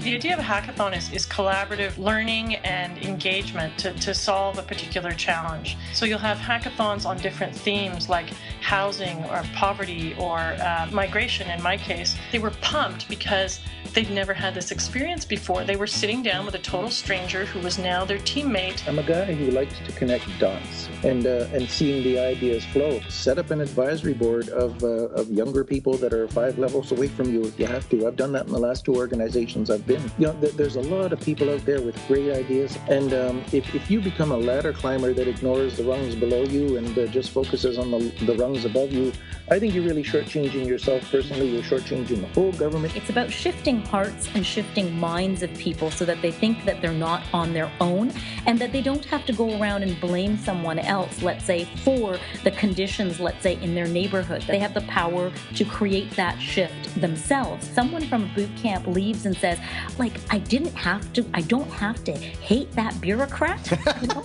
The 0.00 0.14
idea 0.14 0.32
of 0.32 0.38
a 0.38 0.42
hackathon 0.42 0.96
is, 0.96 1.12
is 1.12 1.26
collaborative 1.26 1.98
learning 1.98 2.54
and 2.56 2.96
engagement 3.04 3.76
to, 3.80 3.92
to 3.92 4.14
solve 4.14 4.56
a 4.56 4.62
particular 4.62 5.12
challenge. 5.12 5.76
So 5.92 6.06
you'll 6.06 6.18
have 6.18 6.38
hackathons 6.38 7.04
on 7.04 7.18
different 7.18 7.54
themes 7.54 8.08
like 8.08 8.30
housing 8.70 9.18
or 9.24 9.42
poverty 9.52 10.14
or 10.16 10.38
uh, 10.38 10.88
migration 10.92 11.50
in 11.50 11.60
my 11.60 11.76
case. 11.76 12.16
They 12.30 12.38
were 12.38 12.52
pumped 12.60 13.08
because 13.08 13.58
they'd 13.94 14.10
never 14.10 14.32
had 14.32 14.54
this 14.54 14.70
experience 14.70 15.24
before. 15.24 15.64
They 15.64 15.74
were 15.74 15.88
sitting 15.88 16.22
down 16.22 16.46
with 16.46 16.54
a 16.54 16.60
total 16.60 16.90
stranger 16.90 17.44
who 17.44 17.58
was 17.60 17.78
now 17.78 18.04
their 18.04 18.18
teammate. 18.18 18.86
I'm 18.86 19.00
a 19.00 19.02
guy 19.02 19.34
who 19.34 19.50
likes 19.50 19.74
to 19.86 19.92
connect 19.92 20.26
dots 20.38 20.88
and 21.02 21.26
uh, 21.26 21.48
and 21.52 21.68
seeing 21.68 22.04
the 22.04 22.18
ideas 22.18 22.64
flow. 22.66 23.00
Set 23.08 23.38
up 23.38 23.50
an 23.50 23.60
advisory 23.60 24.14
board 24.14 24.48
of 24.50 24.84
uh, 24.84 25.20
of 25.20 25.30
younger 25.30 25.64
people 25.64 25.94
that 25.94 26.12
are 26.12 26.28
five 26.28 26.56
levels 26.58 26.92
away 26.92 27.08
from 27.08 27.32
you 27.34 27.42
if 27.42 27.58
you 27.58 27.66
have 27.66 27.88
to. 27.90 28.06
I've 28.06 28.16
done 28.16 28.32
that 28.32 28.46
in 28.46 28.52
the 28.52 28.64
last 28.68 28.84
two 28.84 28.94
organizations 28.94 29.68
I've 29.68 29.86
been. 29.86 30.02
You 30.18 30.28
know, 30.28 30.40
th- 30.40 30.54
there's 30.54 30.76
a 30.76 30.82
lot 30.96 31.12
of 31.12 31.20
people 31.20 31.50
out 31.50 31.64
there 31.66 31.82
with 31.82 31.96
great 32.06 32.30
ideas, 32.30 32.78
and 32.88 33.12
um, 33.12 33.42
if 33.52 33.74
if 33.74 33.90
you 33.90 34.00
become 34.00 34.30
a 34.30 34.36
ladder 34.36 34.72
climber 34.72 35.12
that 35.12 35.26
ignores 35.26 35.76
the 35.76 35.84
rungs 35.84 36.14
below 36.14 36.42
you 36.44 36.76
and 36.76 36.96
uh, 36.96 37.06
just 37.08 37.30
focuses 37.30 37.78
on 37.78 37.90
the 37.90 37.98
the 38.26 38.36
rungs 38.36 38.59
above 38.64 38.92
you, 38.92 39.12
I 39.50 39.58
think 39.58 39.74
you're 39.74 39.84
really 39.84 40.04
shortchanging 40.04 40.66
yourself 40.66 41.10
personally. 41.10 41.48
You're 41.48 41.62
shortchanging 41.62 42.20
the 42.20 42.28
whole 42.28 42.52
government. 42.52 42.94
It's 42.96 43.10
about 43.10 43.32
shifting 43.32 43.82
hearts 43.82 44.28
and 44.34 44.46
shifting 44.46 44.96
minds 44.98 45.42
of 45.42 45.52
people 45.54 45.90
so 45.90 46.04
that 46.04 46.22
they 46.22 46.30
think 46.30 46.64
that 46.66 46.80
they're 46.80 46.92
not 46.92 47.22
on 47.32 47.52
their 47.52 47.70
own 47.80 48.12
and 48.46 48.58
that 48.60 48.72
they 48.72 48.80
don't 48.80 49.04
have 49.06 49.26
to 49.26 49.32
go 49.32 49.60
around 49.60 49.82
and 49.82 50.00
blame 50.00 50.36
someone 50.38 50.78
else, 50.78 51.22
let's 51.22 51.44
say, 51.44 51.64
for 51.84 52.16
the 52.44 52.52
conditions, 52.52 53.18
let's 53.18 53.42
say, 53.42 53.60
in 53.62 53.74
their 53.74 53.88
neighborhood. 53.88 54.42
They 54.42 54.60
have 54.60 54.74
the 54.74 54.82
power 54.82 55.32
to 55.56 55.64
create 55.64 56.10
that 56.12 56.40
shift 56.40 57.00
themselves. 57.00 57.68
Someone 57.68 58.06
from 58.06 58.32
boot 58.34 58.50
camp 58.56 58.86
leaves 58.86 59.26
and 59.26 59.36
says, 59.36 59.58
like, 59.98 60.12
I 60.30 60.38
didn't 60.38 60.74
have 60.74 61.12
to, 61.14 61.28
I 61.34 61.40
don't 61.42 61.70
have 61.70 62.04
to 62.04 62.12
hate 62.12 62.70
that 62.72 63.00
bureaucrat. 63.00 63.78
You 64.00 64.06
know? 64.06 64.24